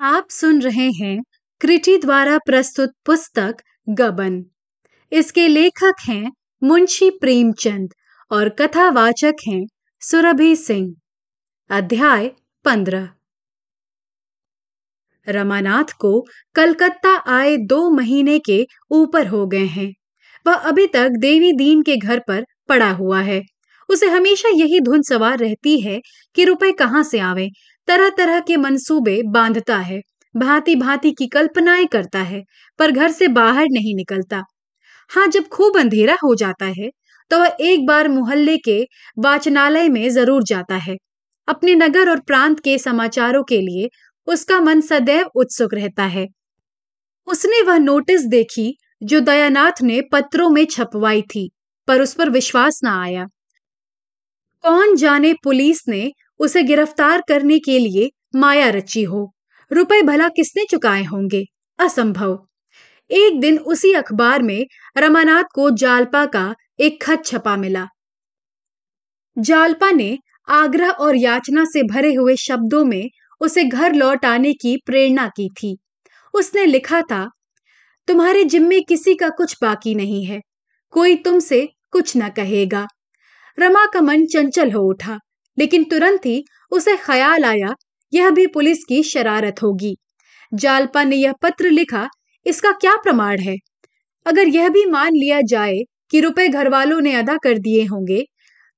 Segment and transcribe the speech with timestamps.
[0.00, 1.22] आप सुन रहे हैं
[1.60, 3.56] क्रिटी द्वारा प्रस्तुत पुस्तक
[3.88, 4.44] गबन।
[5.12, 6.32] इसके लेखक हैं
[6.62, 7.94] मुंशी प्रेमचंद
[8.30, 9.66] और कथावाचक हैं
[10.00, 10.94] सुरभि सिंह।
[11.70, 12.28] अध्याय
[12.64, 13.08] पंद्रह।
[15.28, 19.92] रमानाथ को कलकत्ता आए दो महीने के ऊपर हो गए हैं।
[20.46, 23.42] वह अभी तक देवी दीन के घर पर पड़ा हुआ है।
[23.88, 26.00] उसे हमेशा यही धुन सवार रहती है
[26.34, 27.50] कि रुपए कहाँ से आवे?
[27.88, 30.00] तरह तरह के मंसूबे बांधता है
[30.34, 32.42] भांति भांति की कल्पनाएँ करता है,
[32.78, 34.42] पर घर से बाहर नहीं निकलता।
[35.10, 36.90] हाँ जब खूब अंधेरा हो जाता है
[37.30, 38.80] तो वह एक बार मोहल्ले के
[39.18, 40.96] वाचनालय में ज़रूर जाता है।
[41.48, 43.88] अपने नगर और प्रांत के समाचारों के लिए
[44.26, 46.26] उसका मन सदैव उत्सुक रहता है।
[47.28, 51.48] उसने वह नोटिस देखी जो दयानाथ ने पत्रों में छपवाई थी,
[51.88, 53.26] पर उस पर विश्वास न आया।
[54.64, 59.34] कौन जाने पुलिस ने उसे गिरफ़्तार करने के लिए माया रची हो।
[59.72, 61.44] रुपए भला किसने चुकाए होंगे?
[61.78, 62.46] असंभव।
[63.10, 64.66] एक दिन उसी अखबार में
[64.98, 67.86] रमानाथ को जालपा का एक खत छपा मिला।
[69.38, 74.76] जालपा ने आग्रह और याचना से भरे हुए शब्दों में उसे घर लौट आने की
[74.86, 75.78] प्रेरणा की थी।
[76.34, 77.30] उसने लिखा था,
[78.08, 80.40] तुम्हारे जिम्मे किसी का कुछ बाकी नहीं है।
[80.90, 82.86] कोई तुमसे कुछ न कहेगा।
[83.58, 85.18] रमा का मन चंचल हो उठा।
[85.58, 87.74] लेकिन तुरंत ही उसे ख्याल आया,
[88.12, 89.96] यह भी पुलिस की शरारत होगी।
[90.52, 92.08] जालपा ने यह पत्र लिखा,
[92.46, 93.56] इसका क्या प्रमाण है?
[94.26, 95.78] अगर यह भी मान लिया जाए
[96.10, 98.24] कि रुपए घर वालों ने अदा कर दिए होंगे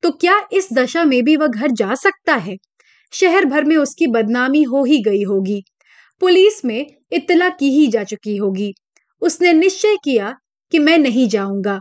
[0.02, 2.56] तो क्या इस दशा में भी वह घर जा सकता है?
[3.12, 5.62] शहर भर में उसकी बदनामी हो ही गई होगी।
[6.22, 8.72] पुलिस में इतला की ही जा चुकी होगी।
[9.22, 10.34] उसने निश्चय किया
[10.72, 11.78] कि मैं नहीं जाऊँगा।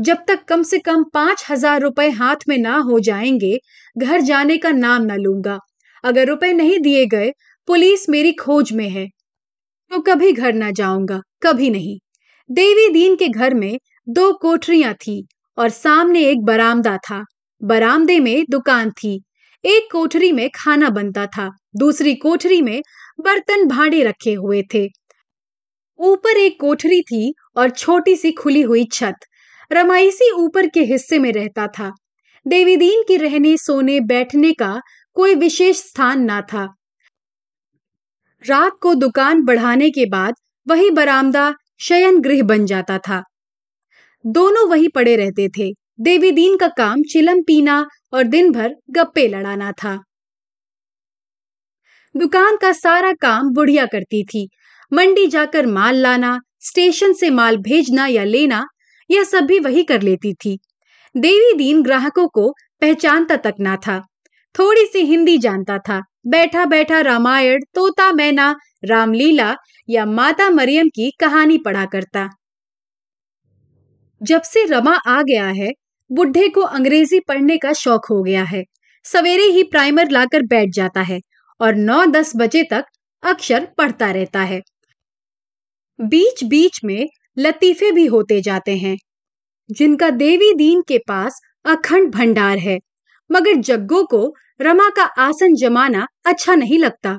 [0.00, 3.58] जब तक कम से कम पाँच हज़ार रुपए हाथ में ना हो जाएँगे,
[3.98, 5.58] घर जाने का नाम ना लूँगा।
[6.04, 7.32] अगर रुपए नहीं दिए गए,
[7.68, 9.06] पुलिस मेरी खोज में है।
[9.90, 11.98] तो कभी घर ना जाऊँगा, कभी नहीं।
[12.50, 15.26] देवी दीन के घर में दो कोठरियाँ थी
[15.58, 17.24] और सामने एक बरामदा था।
[17.62, 19.22] बरामदे में दुकान थी।
[19.64, 22.80] एक कोठरी में खाना बनता था, दूसरी कोठरी में
[23.20, 24.86] बर्तन भांडे रखे हुए थे।
[25.98, 29.14] ऊपर एक कोठरी थी और छोटी सी खुली हुई छत।
[29.72, 31.92] रमाइसी ऊपर के हिस्से में रहता था।
[32.46, 34.80] देवीदीन की रहने सोने बैठने का
[35.14, 36.68] कोई विशेष स्थान ना था।
[38.46, 40.34] रात को दुकान बढ़ाने के बाद
[40.68, 43.22] वही बरामदा शयन गृह बन जाता था।
[44.26, 49.28] दोनों वही पड़े रहते थे। देवी दीन का काम चिलम पीना और दिन भर गप्पे
[49.28, 49.98] लड़ाना था।
[52.16, 54.48] दुकान का सारा काम बुढ़िया करती थी।
[54.92, 58.64] मंडी जाकर माल लाना, स्टेशन से माल भेजना या लेना
[59.10, 60.58] यह सब भी वही कर लेती थी।
[61.16, 64.06] देवी दीन ग्राहकों को पहचानता तक ना था।
[64.58, 69.56] थोड़ी सी हिंदी जानता था। बैठा बैठा रामायण, तोता मैना, रामलीला
[69.88, 72.30] या माता मरियम की कहानी पढ़ा करता।
[74.22, 75.68] जब से रमा आ गया है,
[76.12, 78.64] बुढ़े को अंग्रेज़ी पढ़ने का शौक हो गया है।
[79.04, 81.20] सवेरे ही प्राइमर लाकर बैठ जाता है
[81.60, 82.84] और नौ दस बजे तक
[83.22, 84.62] अक्षर पढ़ता रहता है।
[86.00, 88.96] बीच बीच में लतीफे भी होते जाते हैं।
[89.70, 92.78] जिनका देवी दीन के पास अखंड भंडार है,
[93.30, 94.22] मगर जग्गो को
[94.60, 97.12] रमा का आसन जमाना अच्छा नहीं लगता।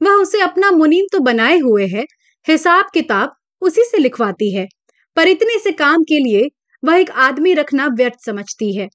[0.00, 2.04] वह उसे अपना मुनीम तो बनाए हुए है,
[2.46, 4.66] हिसाब किताब उसी से लिखवाती है,
[5.16, 6.48] पर इतने से काम के लिए
[6.82, 8.88] वह एक आदमी रखना व्यर्थ समझती है।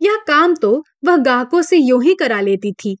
[0.00, 0.72] यह काम तो
[1.04, 2.96] वह गाहकों से यूँ ही करा लेती थी।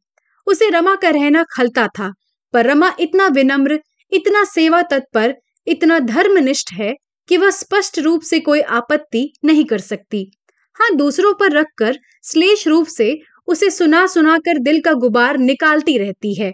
[0.46, 2.12] उसे रमा का रहना खलता था,
[2.54, 3.80] पर रमा इतना विनम्र,
[4.12, 5.34] इतना सेवा तत्पर
[5.66, 6.94] इतना धर्मनिष्ठ है
[7.28, 10.30] कि वह स्पष्ट रूप से कोई आपत्ति नहीं कर सकती।
[10.74, 15.98] हाँ दूसरों पर रखकर, श्लेष रूप से उसे सुना सुना कर दिल का गुबार निकालती
[15.98, 16.52] रहती है।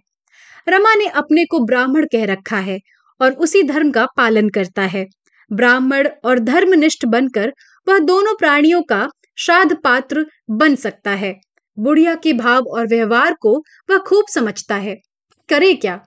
[0.69, 2.79] रमा ने अपने को ब्राह्मण कह रखा है
[3.21, 5.07] और उसी धर्म का पालन करता है।
[5.53, 7.53] ब्राह्मण और धर्मनिष्ठ बनकर
[7.89, 11.41] वह दोनों प्राणियों का श्राद्ध पात्र बन सकता है।
[11.79, 14.97] बुढ़िया के भाव और व्यवहार को वह खूब समझता है।
[15.49, 16.01] करे क्या?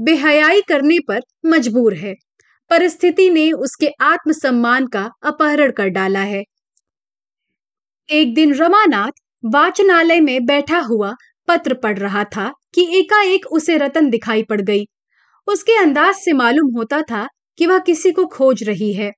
[0.00, 2.14] बेहयाई करने पर मजबूर है।
[2.70, 6.44] परिस्थिति ने उसके आत्मसम्मान का अपहरण कर डाला है।
[8.10, 9.10] एक दिन रमानाथ
[9.44, 11.14] वाचनालय में बैठा हुआ
[11.48, 14.84] पत्र पढ़ रहा था कि एकाएक उसे रतन दिखाई पड़ गई।
[15.46, 19.12] उसके अंदाज से मालूम होता था कि वह किसी को खोज रही है।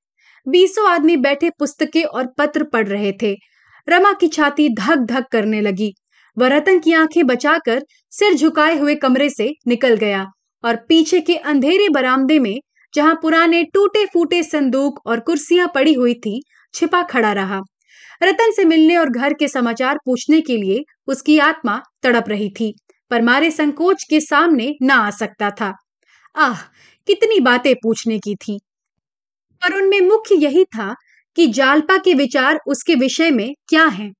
[0.49, 3.37] बीसों आदमी बैठे पुस्तकें और पत्र पढ़ रहे थे।
[3.89, 5.95] रमा की छाती धक धक करने लगी।
[6.39, 10.27] वह रतन की आँखें बचाकर सिर झुकाए हुए कमरे से निकल गया।
[10.65, 12.61] और पीछे के अंधेरे बरामदे में,
[12.95, 16.43] जहाँ पुराने टूटे फूटे संदूक और कुर्सियाँ पड़ी हुई थी,
[16.75, 17.61] छिपा खड़ा रहा।
[18.23, 22.73] रतन से मिलने और घर के समाचार पूछने के लिए उसकी आत्मा तड़प रही थी,
[23.11, 25.73] पर मारे संकोच के सामने ना आ सकता था।
[26.37, 26.57] आह,
[27.09, 28.59] कितनी बातें पूछने की थी।
[29.63, 30.95] पर उनमें मुख्य यही था
[31.37, 34.13] कि जालपा के विचार उसके विषय में क्या हैं।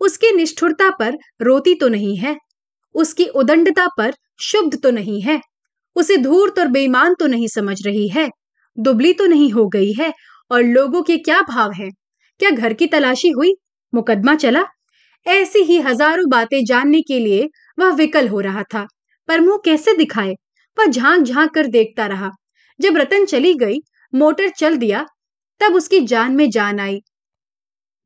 [0.00, 2.36] उसकी निष्ठुरता पर रोती तो नहीं है,
[2.94, 5.40] उसकी उदंडता पर शुद्ध तो नहीं है।
[5.96, 8.28] उसे धूर्त और बेईमान तो नहीं समझ रही है,
[8.78, 10.12] दुबली तो नहीं हो गई है,
[10.50, 11.90] और लोगों के क्या भाव है?
[12.40, 13.54] क्या घर की तलाशी हुई?
[13.92, 14.64] मुकदमा चला?
[15.26, 17.48] ऐसी ही हज़ारों बातें जानने के लिए
[17.78, 18.86] वह विकल हो रहा था,
[19.28, 20.34] पर मुँह कैसे दिखाए?
[20.76, 22.30] वह झाँक झाँक कर देखता रहा।
[22.80, 23.78] जब रतन चली गई,
[24.12, 25.06] मोटर चल दिया,
[25.60, 27.00] तब उसकी जान में जान आई।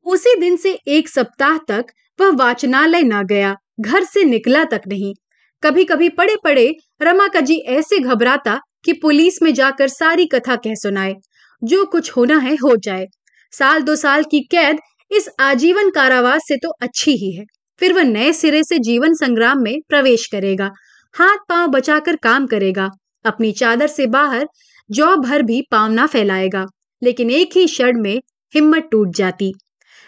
[0.05, 1.85] उसी दिन से एक सप्ताह तक
[2.19, 5.13] वह वाचनालय न गया, घर से निकला तक नहीं।
[5.63, 10.73] कभी कभी पड़े पड़े रमा जी ऐसे घबराता कि पुलिस में जाकर सारी कथा कह
[10.73, 11.15] सुनाए।
[11.63, 13.05] जो कुछ होना है, हो जाए।
[13.51, 14.77] साल दो साल की कैद
[15.11, 17.45] इस आजीवन कारावास से तो अच्छी ही है।
[17.79, 20.71] फिर वह नए सिरे से जीवन संग्राम में प्रवेश करेगा।
[21.13, 22.89] हाथ पाँव बचाकर काम करेगा।
[23.25, 24.47] अपनी चादर से बाहर
[24.91, 26.65] जौ भर भी पाँव ना फैलाएगा।
[27.03, 28.19] लेकिन एक ही क्षण में
[28.55, 29.53] हिम्मत टूट जाती।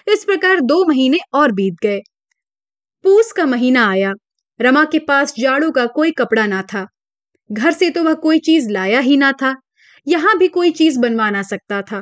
[0.08, 2.00] इस प्रकार दो महीने और बीत गए।
[3.04, 4.14] पूस का महीना आया।
[4.60, 6.86] रमा के पास जाड़ू का कोई कपड़ा ना था।
[7.50, 9.56] घर से तो वह कोई चीज़ लाया ही ना था।
[10.08, 12.02] यहाँ भी कोई चीज़ बनवा ना सकता था।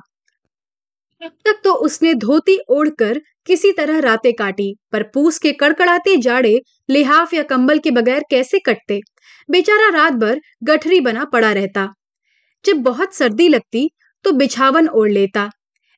[1.21, 6.59] अब तक तो उसने धोती ओढ़कर किसी तरह रातें काटी, पर पूस के कड़कड़ाते जाड़े
[6.89, 8.99] लिहाफ या कंबल के बगैर कैसे कटते?
[9.49, 11.87] बेचारा रात भर गठरी बना पड़ा रहता।
[12.65, 13.89] जब बहुत सर्दी लगती
[14.25, 15.49] तो बिछावन ओढ़ लेता।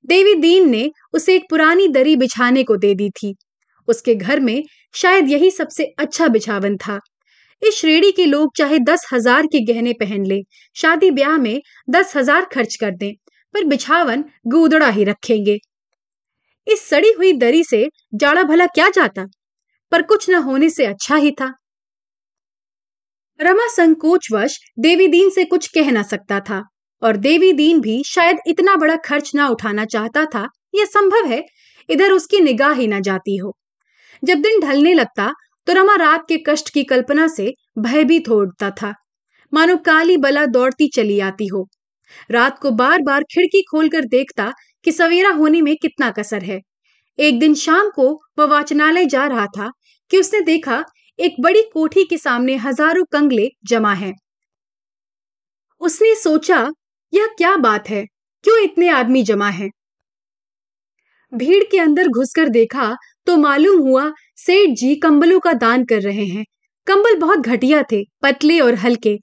[0.05, 3.35] देवी दीन ने उसे एक पुरानी दरी बिछाने को दे दी थी।
[3.87, 6.99] उसके घर में शायद यही सबसे अच्छा बिछावन था।
[7.61, 10.41] इस श्रेणी के लोग चाहे दस हज़ार के गहने पहन ले,
[10.75, 13.13] शादी ब्याह में दस हज़ार खर्च कर दें,
[13.53, 15.57] पर बिछावन गुदड़ा ही रखेंगे।
[16.67, 19.25] इस सड़ी हुई दरी से जाड़ा भला क्या जाता?
[19.91, 21.53] पर कुछ न होने से अच्छा ही था।
[23.39, 26.61] रमा संकोचवश देवी दीन से कुछ कह ना सकता था,
[27.01, 31.43] और देवी दीन भी शायद इतना बड़ा खर्च ना उठाना चाहता था, यह संभव है,
[31.89, 33.55] इधर उसकी निगाह ही ना जाती हो।
[34.23, 35.31] जब दिन ढलने लगता
[35.67, 38.93] तो रमा रात के कष्ट की कल्पना से भयभीत हो उठता था
[39.53, 41.67] मानो काली बला दौड़ती चली आती हो
[42.31, 44.51] रात को बार बार खिड़की खोलकर देखता
[44.85, 46.59] कि सवेरा होने में कितना कसर है
[47.19, 48.09] एक दिन शाम को
[48.39, 49.69] वह वाचनालय जा रहा था
[50.11, 50.83] कि उसने देखा,
[51.19, 54.13] एक बड़ी कोठी के सामने हज़ारों कंगले जमा हैं।
[55.81, 56.57] उसने सोचा,
[57.13, 58.03] यह क्या बात है
[58.43, 59.69] क्यों इतने आदमी जमा हैं?
[61.31, 62.95] भीड़ के अंदर घुसकर देखा
[63.27, 66.43] तो मालूम हुआ सेठ जी कंबलों का दान कर रहे हैं।
[66.87, 69.17] कंबल बहुत घटिया थे, पतले और हल्के,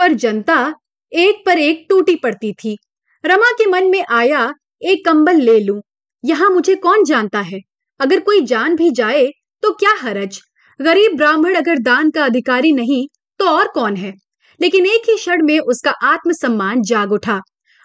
[0.00, 0.74] पर जनता
[1.12, 2.76] एक पर एक टूटी पड़ती थी।
[3.24, 4.52] रमा के मन में आया,
[4.82, 5.80] एक कंबल ले लूँ।
[6.24, 7.60] यहाँ मुझे कौन जानता है?
[8.00, 9.26] अगर कोई जान भी जाए
[9.62, 10.40] तो क्या हरज?
[10.80, 13.06] गरीब ब्राह्मण अगर दान का अधिकारी नहीं
[13.40, 14.12] तो और कौन है?
[14.60, 17.40] लेकिन एक ही क्षण में उसका आत्मसम्मान जाग उठा।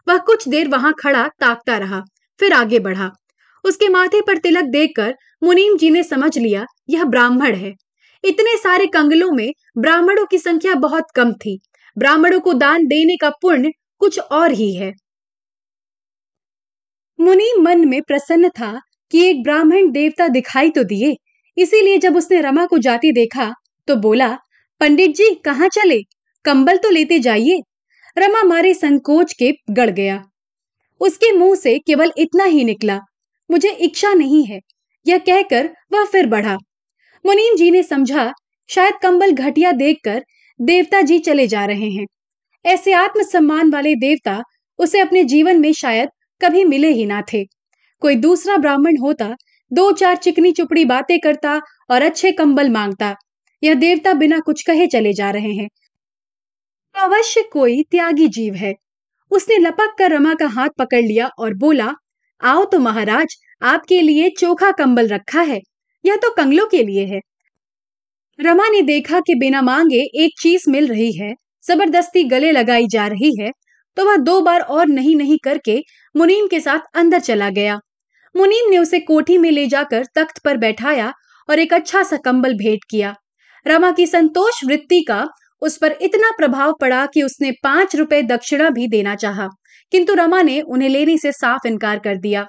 [0.08, 2.02] वह कुछ देर वहाँ खड़ा, ताकता रहा,
[2.40, 3.12] फिर आगे बढ़ा।
[3.68, 7.74] उसके माथे पर तिलक देखकर मुनीम जी ने समझ लिया, यह ब्राह्मण है।
[8.24, 11.60] इतने सारे कंगलों में ब्राह्मणों की संख्या बहुत कम थी।
[11.98, 14.92] ब्राह्मणों को दान देने का पुण्य कुछ और ही है।
[17.20, 18.74] मुनीम मन में प्रसन्न था
[19.12, 21.16] कि एक ब्राह्मण देवता दिखाई तो दिए,
[21.58, 23.52] इसीलिए जब उसने रमा को जाती देखा
[23.88, 24.28] तो बोला,
[24.82, 26.00] पंडित जी, कहाँ चले?
[26.46, 27.62] कंबल तो लेते जाइए।
[28.18, 30.22] रमा मारे संकोच के गड़ गया।
[31.02, 33.00] उसके मुँह से केवल इतना ही निकला।
[33.52, 34.62] मुझे इच्छा नहीं है।
[35.08, 36.58] यह कहकर वह फिर बढ़ा।
[37.26, 38.34] मुनीम जी ने समझा,
[38.70, 40.26] शायद कंबल घटिया देखकर
[40.62, 42.06] देवता जी चले जा रहे हैं।
[42.66, 44.44] ऐसे आत्मसम्मान वाले देवता
[44.80, 46.10] उसे अपने जीवन में शायद
[46.42, 47.46] कभी मिले ही ना थे।
[48.00, 49.36] कोई दूसरा ब्राह्मण होता,
[49.74, 53.16] दो चार चिकनी चुपड़ी बातें करता और अच्छे कंबल माँगता।
[53.64, 55.70] यह देवता बिना कुछ कहे चले जा रहे हैं।
[56.96, 58.74] अवश्य कोई त्यागी जीव है।
[59.32, 61.96] उसने लपक कर रमा का हाथ पकड़ लिया और बोला
[62.42, 65.60] आओ तो महाराज, आपके लिए चोखा कंबल रखा है
[66.06, 67.20] यह तो कंगलों के लिए है।
[68.40, 71.34] रमा ने देखा कि बिना मांगे एक चीज़ मिल रही है,
[71.66, 73.52] ज़बरदस्ती गले लगाई जा रही है
[73.98, 75.82] तो वह दो बार और नहीं नहीं करके
[76.16, 77.80] मुनीम के साथ अंदर चला गया।
[78.36, 81.12] मुनीम ने उसे कोठी में ले जाकर तख्त पर बैठाया
[81.50, 83.16] और एक अच्छा सा कंबल भेंट किया।
[83.66, 85.28] रमा की संतोष वृत्ति का
[85.62, 89.48] उस पर इतना प्रभाव पड़ा कि उसने पाँच रुपए दक्षिणा भी देना चाहा,
[89.94, 92.46] किंतु रमा ने उन्हें लेने से साफ़ इनकार कर दिया।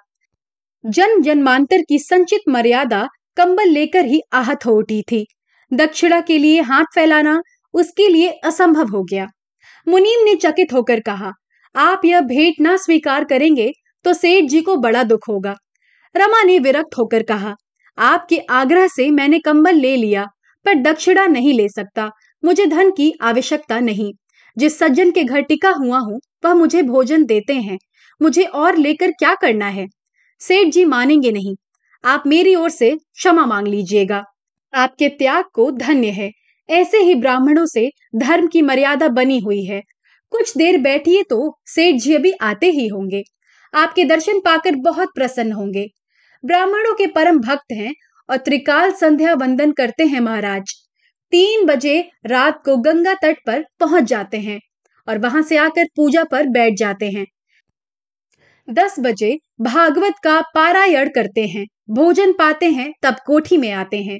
[0.84, 5.24] जन जन्मांतर की संचित मर्यादा कंबल लेकर ही आहत हो उठी थी।
[5.70, 7.40] दक्षिणा के लिए हाथ फैलाना
[7.74, 9.26] उसके लिए असंभव हो गया।
[9.86, 11.32] मुनीम ने चकित होकर कहा,
[11.74, 13.70] आप यह भेंट ना स्वीकार करेंगे
[14.04, 15.54] तो सेठ जी को बड़ा दुख होगा।
[16.14, 17.54] रमा ने विरक्त होकर कहा,
[17.98, 20.24] आपके आग्रह से मैंने कंबल ले लिया,
[20.66, 22.08] पर दक्षिणा नहीं ले सकता।
[22.44, 24.12] मुझे धन की आवश्यकता नहीं।
[24.56, 27.78] जिस सज्जन के घर टिका हुआ हूँ, वह मुझे भोजन देते हैं।
[28.22, 29.86] मुझे और लेकर क्या करना है?
[30.40, 31.56] सेठ जी मानेंगे नहीं।
[32.04, 34.24] आप मेरी ओर से क्षमा मांग लीजिएगा।
[34.74, 36.30] आपके त्याग को धन्य है।
[36.70, 39.82] ऐसे ही ब्राह्मणों से धर्म की मर्यादा बनी हुई है।
[40.30, 43.22] कुछ देर बैठिए तो सेठ जी अभी आते ही होंगे।
[43.74, 45.88] आपके दर्शन पाकर बहुत प्रसन्न होंगे।
[46.44, 47.94] ब्राह्मणों के परम भक्त हैं
[48.30, 50.87] और त्रिकाल संध्या वंदन करते हैं महाराज।
[51.32, 54.58] तीन बजे रात को गंगा तट पर पहुँच जाते हैं
[55.08, 57.26] और वहाँ से आकर पूजा पर बैठ जाते हैं।
[58.68, 64.18] दस बजे भागवत का पारायण करते हैं, भोजन पाते हैं, तब कोठी में आते हैं।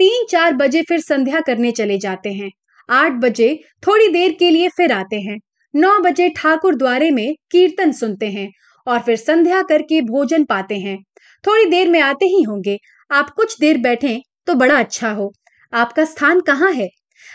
[0.00, 2.50] तीन चार बजे फिर संध्या करने चले जाते हैं।
[2.88, 3.48] आठ बजे
[3.86, 5.38] थोड़ी देर के लिए फिर आते हैं।
[5.74, 8.48] नौ बजे ठाकुर द्वारे में कीर्तन सुनते हैं
[8.86, 10.96] और फिर संध्या करके भोजन पाते हैं।
[11.44, 12.78] थोड़ी देर में आते ही होंगे।
[13.10, 15.32] आप कुछ देर बैठे तो बड़ा अच्छा हो।
[15.72, 16.88] आपका स्थान कहाँ है?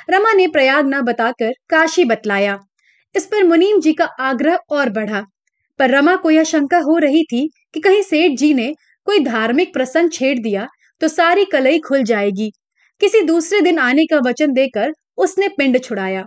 [0.09, 2.57] रमा ने प्रयाग न बताकर काशी बतलाया।
[3.15, 5.21] इस पर मुनीम जी का आग्रह और बढ़ा,
[5.79, 8.73] पर रमा को यह शंका हो रही थी कि कहीं सेठ जी ने
[9.07, 10.67] कोई धार्मिक प्रसंग छेड़ दिया
[11.01, 12.49] तो सारी कलई खुल जाएगी।
[13.01, 16.23] किसी दूसरे दिन आने का वचन देकर उसने पिंड छुड़ाया।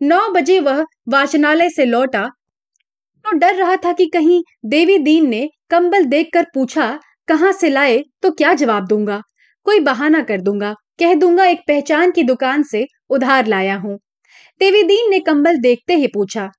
[0.00, 2.28] नौ बजे वह वाचनालय से लौटा
[3.24, 8.02] तो डर रहा था कि कहीं देवी दीन ने कंबल देखकर पूछा, कहाँ से लाए
[8.22, 9.20] तो क्या जवाब दूँगा?
[9.66, 13.98] कोई बहाना कर दूँगा। कह दूँगा एक पहचान की दुकान से उधार लाया हूँ।
[14.60, 16.50] देवी दीन ने कंबल देखते ही पूछा,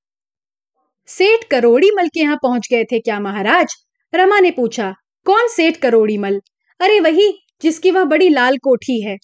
[1.10, 3.76] सेठ करोड़ी मल के यहाँ पहुँच गए थे क्या महाराज?
[4.14, 4.94] रमा ने पूछा,
[5.26, 6.40] कौन सेठ करोड़ी मल?
[6.80, 9.16] अरे वही जिसकी वह बड़ी लाल कोठी है।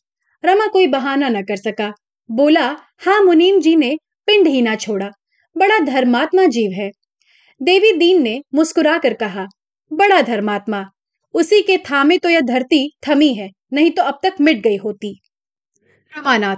[0.44, 1.92] रमा कोई बहाना न कर सका,
[2.30, 2.66] बोला
[3.06, 3.96] हाँ मुनीम जी ने
[4.28, 5.10] पिंड ही ना छोड़ा,
[5.56, 6.90] बड़ा धर्मात्मा जीव है।
[7.62, 9.46] देवी दीन ने मुस्कुरा कर कहा,
[9.92, 10.86] बड़ा धर्मात्मा,
[11.36, 15.22] उसी के थामे तो यह धरती थमी है। नहीं तो अब तक मिट गई होती।
[16.18, 16.56] रमानाथ,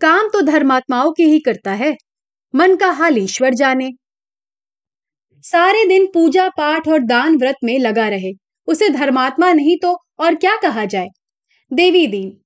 [0.00, 1.94] काम तो धर्मात्माओं की ही करता है।
[2.54, 3.90] मन का हाल ईश्वर जाने।
[5.44, 8.32] सारे दिन पूजा, पाठ और दान व्रत में लगा रहे।
[8.66, 11.08] उसे धर्मात्मा नहीं तो और क्या कहा जाए?
[11.72, 12.40] देवी दीन,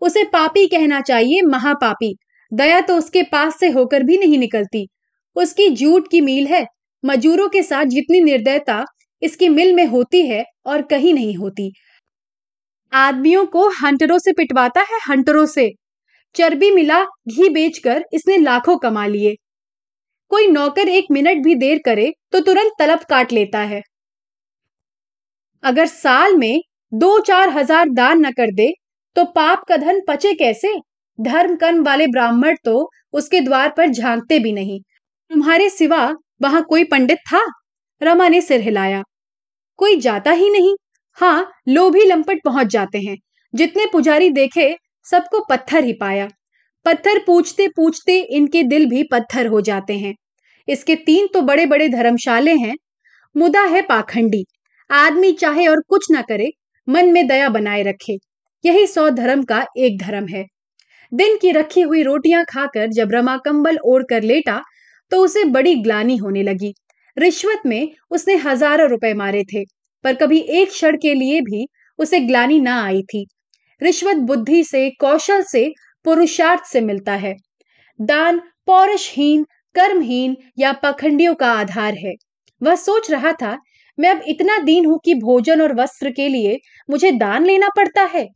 [0.00, 2.16] उसे पापी कहना चाहिए महापापी।
[2.52, 4.88] दया तो उसके पास से होकर भी नहीं निकलती।
[5.36, 6.64] उसकी जूट की मील है।
[7.04, 8.84] मजूरों के साथ जितनी निर्दयता
[9.22, 11.72] इसकी मिल में होती है और कहीं नहीं होती।
[12.92, 15.70] आदमियों को हंटरों से पिटवाता है, हंटरों से।
[16.34, 19.34] चर्बी मिला, घी बेचकर इसने लाखों कमा लिए।
[20.30, 23.82] कोई नौकर एक मिनट भी देर करे तो तुरंत तलब काट लेता है।
[25.64, 26.60] अगर साल में
[26.92, 28.72] दो चार हज़ार दान न कर दे
[29.16, 30.74] तो पाप का धन पचे कैसे?
[31.18, 34.80] धर्म कर्म वाले ब्राह्मण तो उसके द्वार पर झांकते भी नहीं।
[35.30, 36.04] तुम्हारे सिवा
[36.42, 37.40] वहाँ कोई पंडित था?
[38.00, 39.02] रमा ने सिर हिलाया।
[39.78, 40.74] कोई जाता ही नहीं।
[41.18, 43.16] हाँ लोभी लंपट पहुँच जाते हैं।
[43.54, 46.28] जितने पुजारी देखे, सबको पत्थर ही पाया।
[46.86, 50.14] पत्थर पूछते पूछते इनके दिल भी पत्थर हो जाते हैं।
[50.68, 52.74] इसके तीन तो बड़े बड़े धर्मशाले हैं।
[53.34, 54.44] मुदा है पाखंडी।
[54.90, 56.50] आदमी चाहे और कुछ ना करे,
[56.88, 58.16] मन में दया बनाए रखे।
[58.64, 60.44] यही सौ धर्म का एक धर्म है।
[61.12, 64.60] दिन की रखी हुई रोटियाँ खाकर जब रमा कंबल ओढ़ कर लेटा
[65.12, 66.72] तो उसे बड़ी ग्लानी होने लगी।
[67.16, 69.64] रिश्वत में उसने हज़ारों रुपए मारे थे।
[70.08, 73.26] पर कभी एक क्षण के लिए भी उसे ग्लानी ना आई थी।
[73.82, 75.72] रिश्वत बुद्धि से, कौशल से,
[76.04, 77.36] पुरुषार्थ से मिलता है।
[78.00, 82.12] दान पौरुषहीन, कर्महीन या पखंडियों का आधार है।
[82.62, 83.58] वह सोच रहा था,
[84.00, 86.58] मैं अब इतना दीन हूँ कि भोजन और वस्त्र के लिए
[86.90, 88.28] मुझे दान लेना पड़ता है।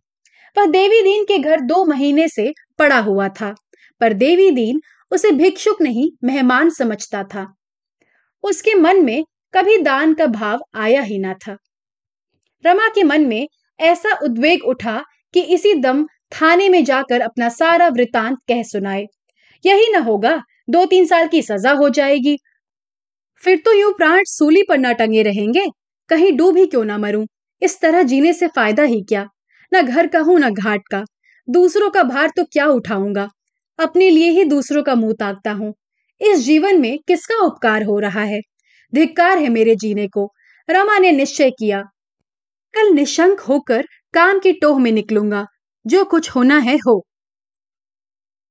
[0.59, 3.55] वह देवी दीन के घर दो महीने से पड़ा हुआ था।
[4.01, 7.55] पर देवी दीन उसे भिक्षुक नहीं, मेहमान समझता था।
[8.43, 9.25] उसके मन में
[9.55, 11.57] कभी दान का भाव आया ही ना था।
[12.65, 13.47] रमा के मन में
[13.81, 15.03] ऐसा उद्वेग उठा
[15.35, 19.07] कि इसी दम थाने में जाकर अपना सारा वृतांत कह सुनाए।
[19.65, 20.37] यही न होगा
[20.71, 22.37] दो तीन साल की सजा हो जाएगी।
[23.45, 25.67] फिर तो यूँ प्राण सूली पर न टंगे रहेंगे,
[26.11, 27.27] कहीं डूब ही क्यों ना मरूं?
[27.63, 29.27] इस तरह जीने से फ़ायदा ही क्या?
[29.73, 31.05] न घर का हूँ, न घाट का।
[31.49, 33.29] दूसरों का भार तो क्या उठाऊँगा?
[33.79, 35.73] अपने लिए ही दूसरों का मुँह ताकता हूँ।
[36.21, 38.41] इस जीवन में किसका उपकार हो रहा है?
[38.93, 40.33] धिक्कार है मेरे जीने को।
[40.69, 41.83] रमा ने निश्चय किया
[42.75, 45.47] कल निशंक होकर काम की टोह में निकलूँगा।
[45.87, 47.03] जो कुछ होना है हो।